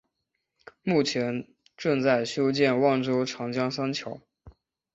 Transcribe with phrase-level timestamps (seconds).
[0.81, 1.47] 目前
[1.77, 4.19] 正在修建万州长江三桥。